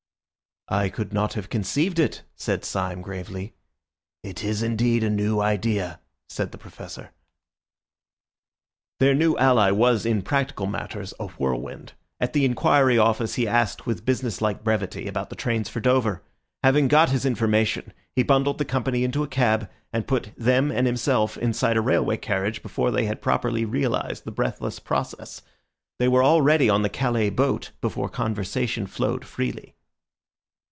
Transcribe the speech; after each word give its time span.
"I 0.69 0.87
could 0.87 1.11
not 1.11 1.33
have 1.33 1.49
conceived 1.49 1.99
it," 1.99 2.21
said 2.37 2.63
Syme 2.63 3.01
gravely. 3.01 3.53
"It 4.23 4.41
is 4.41 4.63
indeed 4.63 5.03
a 5.03 5.09
new 5.09 5.41
idea," 5.41 5.99
said 6.29 6.53
the 6.53 6.57
Professor. 6.57 7.11
Their 9.01 9.13
new 9.13 9.35
ally 9.37 9.71
was 9.71 10.05
in 10.05 10.21
practical 10.21 10.67
matters 10.67 11.13
a 11.19 11.27
whirlwind. 11.27 11.91
At 12.21 12.31
the 12.31 12.45
inquiry 12.45 12.97
office 12.97 13.35
he 13.35 13.49
asked 13.49 13.85
with 13.85 14.05
businesslike 14.05 14.63
brevity 14.63 15.07
about 15.09 15.29
the 15.29 15.35
trains 15.35 15.67
for 15.67 15.81
Dover. 15.81 16.23
Having 16.63 16.87
got 16.87 17.09
his 17.09 17.25
information, 17.25 17.91
he 18.15 18.23
bundled 18.23 18.57
the 18.57 18.63
company 18.63 19.03
into 19.03 19.23
a 19.23 19.27
cab, 19.27 19.69
and 19.91 20.07
put 20.07 20.31
them 20.37 20.71
and 20.71 20.87
himself 20.87 21.37
inside 21.37 21.75
a 21.75 21.81
railway 21.81 22.15
carriage 22.15 22.63
before 22.63 22.91
they 22.91 23.03
had 23.03 23.21
properly 23.21 23.65
realised 23.65 24.23
the 24.23 24.31
breathless 24.31 24.79
process. 24.79 25.41
They 25.99 26.07
were 26.07 26.23
already 26.23 26.69
on 26.69 26.81
the 26.81 26.87
Calais 26.89 27.29
boat 27.31 27.71
before 27.81 28.07
conversation 28.07 28.87
flowed 28.87 29.25
freely. 29.25 29.75